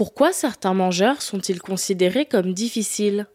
Pourquoi 0.00 0.32
certains 0.32 0.72
mangeurs 0.72 1.20
sont-ils 1.20 1.60
considérés 1.60 2.24
comme 2.24 2.54
difficiles? 2.54 3.26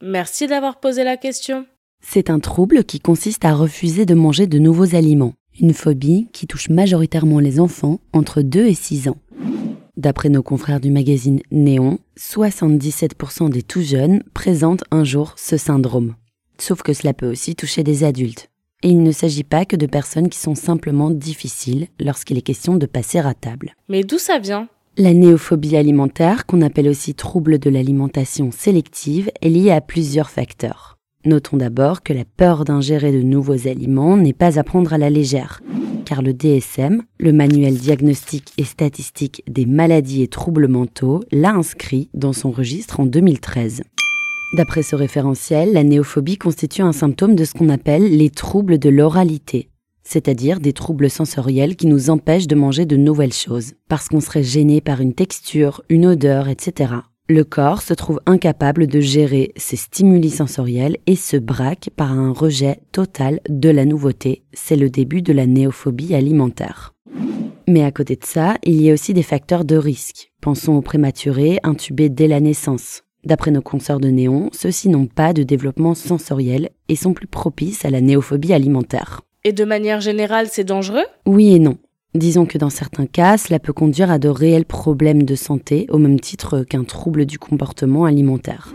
Merci 0.00 0.46
d'avoir 0.46 0.80
posé 0.80 1.04
la 1.04 1.18
question. 1.18 1.66
C'est 2.02 2.30
un 2.30 2.38
trouble 2.38 2.82
qui 2.82 2.98
consiste 2.98 3.44
à 3.44 3.52
refuser 3.52 4.06
de 4.06 4.14
manger 4.14 4.46
de 4.46 4.58
nouveaux 4.58 4.94
aliments, 4.94 5.34
une 5.60 5.74
phobie 5.74 6.28
qui 6.32 6.46
touche 6.46 6.70
majoritairement 6.70 7.40
les 7.40 7.60
enfants 7.60 8.00
entre 8.14 8.40
2 8.40 8.68
et 8.68 8.72
6 8.72 9.10
ans. 9.10 9.18
D'après 9.98 10.30
nos 10.30 10.42
confrères 10.42 10.80
du 10.80 10.90
magazine 10.90 11.42
Néon, 11.50 11.98
77% 12.18 13.50
des 13.50 13.62
tout 13.62 13.82
jeunes 13.82 14.22
présentent 14.32 14.84
un 14.90 15.04
jour 15.04 15.34
ce 15.36 15.58
syndrome. 15.58 16.14
Sauf 16.56 16.80
que 16.80 16.94
cela 16.94 17.12
peut 17.12 17.30
aussi 17.30 17.54
toucher 17.54 17.82
des 17.82 18.02
adultes. 18.02 18.48
Et 18.82 18.88
il 18.88 19.02
ne 19.02 19.12
s'agit 19.12 19.44
pas 19.44 19.66
que 19.66 19.76
de 19.76 19.84
personnes 19.84 20.30
qui 20.30 20.38
sont 20.38 20.54
simplement 20.54 21.10
difficiles 21.10 21.88
lorsqu'il 22.00 22.38
est 22.38 22.42
question 22.42 22.76
de 22.76 22.86
passer 22.86 23.18
à 23.18 23.34
table. 23.34 23.74
Mais 23.90 24.02
d'où 24.02 24.16
ça 24.16 24.38
vient? 24.38 24.70
La 24.98 25.12
néophobie 25.12 25.76
alimentaire, 25.76 26.46
qu'on 26.46 26.62
appelle 26.62 26.88
aussi 26.88 27.12
trouble 27.12 27.58
de 27.58 27.68
l'alimentation 27.68 28.50
sélective, 28.50 29.30
est 29.42 29.50
liée 29.50 29.70
à 29.70 29.82
plusieurs 29.82 30.30
facteurs. 30.30 30.96
Notons 31.26 31.58
d'abord 31.58 32.02
que 32.02 32.14
la 32.14 32.24
peur 32.24 32.64
d'ingérer 32.64 33.12
de 33.12 33.20
nouveaux 33.20 33.68
aliments 33.68 34.16
n'est 34.16 34.32
pas 34.32 34.58
à 34.58 34.64
prendre 34.64 34.94
à 34.94 34.98
la 34.98 35.10
légère, 35.10 35.60
car 36.06 36.22
le 36.22 36.32
DSM, 36.32 37.02
le 37.18 37.32
manuel 37.34 37.74
diagnostique 37.74 38.54
et 38.56 38.64
statistique 38.64 39.42
des 39.46 39.66
maladies 39.66 40.22
et 40.22 40.28
troubles 40.28 40.66
mentaux, 40.66 41.20
l'a 41.30 41.52
inscrit 41.52 42.08
dans 42.14 42.32
son 42.32 42.50
registre 42.50 42.98
en 42.98 43.04
2013. 43.04 43.82
D'après 44.56 44.82
ce 44.82 44.96
référentiel, 44.96 45.74
la 45.74 45.84
néophobie 45.84 46.38
constitue 46.38 46.80
un 46.80 46.92
symptôme 46.92 47.34
de 47.34 47.44
ce 47.44 47.52
qu'on 47.52 47.68
appelle 47.68 48.16
les 48.16 48.30
troubles 48.30 48.78
de 48.78 48.88
l'oralité, 48.88 49.68
c'est-à-dire 50.06 50.60
des 50.60 50.72
troubles 50.72 51.10
sensoriels 51.10 51.74
qui 51.74 51.88
nous 51.88 52.10
empêchent 52.10 52.46
de 52.46 52.54
manger 52.54 52.86
de 52.86 52.96
nouvelles 52.96 53.32
choses, 53.32 53.74
parce 53.88 54.08
qu'on 54.08 54.20
serait 54.20 54.44
gêné 54.44 54.80
par 54.80 55.00
une 55.00 55.14
texture, 55.14 55.82
une 55.88 56.06
odeur, 56.06 56.48
etc. 56.48 56.94
Le 57.28 57.42
corps 57.42 57.82
se 57.82 57.92
trouve 57.92 58.20
incapable 58.24 58.86
de 58.86 59.00
gérer 59.00 59.52
ces 59.56 59.74
stimuli 59.74 60.30
sensoriels 60.30 60.98
et 61.08 61.16
se 61.16 61.36
braque 61.36 61.90
par 61.96 62.12
un 62.12 62.32
rejet 62.32 62.78
total 62.92 63.40
de 63.48 63.68
la 63.68 63.84
nouveauté. 63.84 64.44
C'est 64.52 64.76
le 64.76 64.90
début 64.90 65.22
de 65.22 65.32
la 65.32 65.46
néophobie 65.46 66.14
alimentaire. 66.14 66.92
Mais 67.66 67.82
à 67.82 67.90
côté 67.90 68.14
de 68.14 68.24
ça, 68.24 68.58
il 68.62 68.80
y 68.80 68.90
a 68.90 68.92
aussi 68.94 69.12
des 69.12 69.24
facteurs 69.24 69.64
de 69.64 69.74
risque. 69.74 70.30
Pensons 70.40 70.74
aux 70.74 70.82
prématurés 70.82 71.58
intubés 71.64 72.10
dès 72.10 72.28
la 72.28 72.38
naissance. 72.38 73.02
D'après 73.24 73.50
nos 73.50 73.60
consoeurs 73.60 73.98
de 73.98 74.08
néon, 74.08 74.50
ceux-ci 74.52 74.88
n'ont 74.88 75.08
pas 75.08 75.32
de 75.32 75.42
développement 75.42 75.94
sensoriel 75.96 76.70
et 76.88 76.94
sont 76.94 77.12
plus 77.12 77.26
propices 77.26 77.84
à 77.84 77.90
la 77.90 78.00
néophobie 78.00 78.52
alimentaire. 78.52 79.22
Et 79.48 79.52
de 79.52 79.64
manière 79.64 80.00
générale, 80.00 80.48
c'est 80.50 80.64
dangereux? 80.64 81.04
Oui 81.24 81.54
et 81.54 81.60
non. 81.60 81.76
Disons 82.16 82.46
que 82.46 82.58
dans 82.58 82.68
certains 82.68 83.06
cas, 83.06 83.38
cela 83.38 83.60
peut 83.60 83.72
conduire 83.72 84.10
à 84.10 84.18
de 84.18 84.28
réels 84.28 84.64
problèmes 84.64 85.22
de 85.22 85.36
santé 85.36 85.86
au 85.88 85.98
même 85.98 86.18
titre 86.18 86.64
qu'un 86.64 86.82
trouble 86.82 87.26
du 87.26 87.38
comportement 87.38 88.06
alimentaire. 88.06 88.74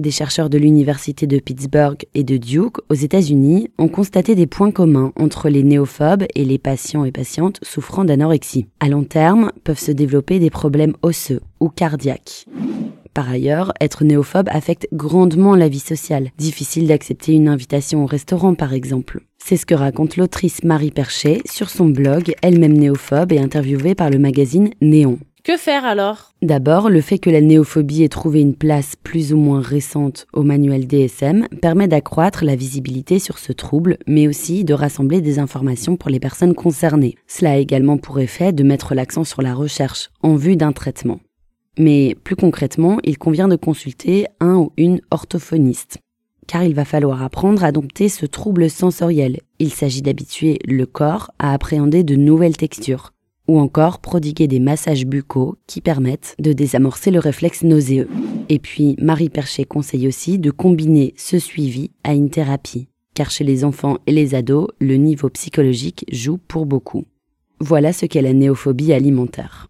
Des 0.00 0.10
chercheurs 0.10 0.50
de 0.50 0.58
l'université 0.58 1.28
de 1.28 1.38
Pittsburgh 1.38 2.04
et 2.14 2.24
de 2.24 2.38
Duke 2.38 2.78
aux 2.88 2.94
États-Unis 2.94 3.68
ont 3.78 3.86
constaté 3.86 4.34
des 4.34 4.48
points 4.48 4.72
communs 4.72 5.12
entre 5.14 5.48
les 5.48 5.62
néophobes 5.62 6.24
et 6.34 6.44
les 6.44 6.58
patients 6.58 7.04
et 7.04 7.12
patientes 7.12 7.60
souffrant 7.62 8.04
d'anorexie. 8.04 8.66
À 8.80 8.88
long 8.88 9.04
terme, 9.04 9.52
peuvent 9.62 9.78
se 9.78 9.92
développer 9.92 10.40
des 10.40 10.50
problèmes 10.50 10.94
osseux 11.02 11.40
ou 11.60 11.68
cardiaques. 11.68 12.46
Par 13.14 13.28
ailleurs, 13.28 13.72
être 13.80 14.04
néophobe 14.04 14.48
affecte 14.50 14.88
grandement 14.92 15.56
la 15.56 15.68
vie 15.68 15.80
sociale. 15.80 16.30
Difficile 16.38 16.86
d'accepter 16.86 17.32
une 17.32 17.48
invitation 17.48 18.04
au 18.04 18.06
restaurant, 18.06 18.54
par 18.54 18.72
exemple. 18.72 19.20
C'est 19.38 19.56
ce 19.56 19.66
que 19.66 19.74
raconte 19.74 20.16
l'autrice 20.16 20.62
Marie 20.62 20.90
Perchet 20.90 21.40
sur 21.44 21.70
son 21.70 21.86
blog, 21.86 22.34
elle-même 22.42 22.76
néophobe 22.76 23.32
et 23.32 23.38
interviewée 23.38 23.94
par 23.94 24.10
le 24.10 24.18
magazine 24.18 24.70
Néon. 24.80 25.18
Que 25.42 25.56
faire 25.56 25.86
alors? 25.86 26.32
D'abord, 26.42 26.90
le 26.90 27.00
fait 27.00 27.18
que 27.18 27.30
la 27.30 27.40
néophobie 27.40 28.02
ait 28.02 28.08
trouvé 28.08 28.42
une 28.42 28.54
place 28.54 28.94
plus 29.02 29.32
ou 29.32 29.38
moins 29.38 29.62
récente 29.62 30.26
au 30.34 30.42
manuel 30.42 30.86
DSM 30.86 31.48
permet 31.62 31.88
d'accroître 31.88 32.44
la 32.44 32.56
visibilité 32.56 33.18
sur 33.18 33.38
ce 33.38 33.52
trouble, 33.52 33.96
mais 34.06 34.28
aussi 34.28 34.64
de 34.64 34.74
rassembler 34.74 35.22
des 35.22 35.38
informations 35.38 35.96
pour 35.96 36.10
les 36.10 36.20
personnes 36.20 36.54
concernées. 36.54 37.16
Cela 37.26 37.52
a 37.52 37.56
également 37.56 37.96
pour 37.96 38.20
effet 38.20 38.52
de 38.52 38.62
mettre 38.62 38.94
l'accent 38.94 39.24
sur 39.24 39.40
la 39.40 39.54
recherche 39.54 40.10
en 40.22 40.36
vue 40.36 40.56
d'un 40.56 40.72
traitement. 40.72 41.20
Mais 41.78 42.16
plus 42.24 42.36
concrètement, 42.36 42.98
il 43.04 43.18
convient 43.18 43.48
de 43.48 43.56
consulter 43.56 44.26
un 44.40 44.56
ou 44.56 44.72
une 44.76 45.00
orthophoniste. 45.10 45.98
Car 46.46 46.64
il 46.64 46.74
va 46.74 46.84
falloir 46.84 47.22
apprendre 47.22 47.62
à 47.62 47.72
dompter 47.72 48.08
ce 48.08 48.26
trouble 48.26 48.68
sensoriel. 48.68 49.40
Il 49.58 49.72
s'agit 49.72 50.02
d'habituer 50.02 50.58
le 50.66 50.84
corps 50.84 51.30
à 51.38 51.52
appréhender 51.52 52.02
de 52.02 52.16
nouvelles 52.16 52.56
textures, 52.56 53.12
ou 53.46 53.60
encore 53.60 54.00
prodiguer 54.00 54.48
des 54.48 54.58
massages 54.58 55.06
buccaux 55.06 55.56
qui 55.66 55.80
permettent 55.80 56.34
de 56.40 56.52
désamorcer 56.52 57.10
le 57.10 57.20
réflexe 57.20 57.62
nauséeux. 57.62 58.08
Et 58.48 58.58
puis, 58.58 58.96
Marie 59.00 59.28
Perchet 59.28 59.64
conseille 59.64 60.08
aussi 60.08 60.38
de 60.38 60.50
combiner 60.50 61.14
ce 61.16 61.38
suivi 61.38 61.92
à 62.02 62.14
une 62.14 62.30
thérapie, 62.30 62.88
car 63.14 63.30
chez 63.30 63.44
les 63.44 63.64
enfants 63.64 63.98
et 64.08 64.12
les 64.12 64.34
ados, 64.34 64.68
le 64.80 64.96
niveau 64.96 65.28
psychologique 65.30 66.04
joue 66.10 66.38
pour 66.38 66.66
beaucoup. 66.66 67.04
Voilà 67.60 67.92
ce 67.92 68.06
qu'est 68.06 68.22
la 68.22 68.32
néophobie 68.32 68.92
alimentaire. 68.92 69.69